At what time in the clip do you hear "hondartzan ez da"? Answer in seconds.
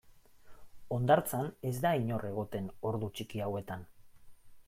0.95-1.91